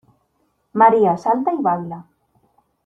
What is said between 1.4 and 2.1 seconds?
y baila.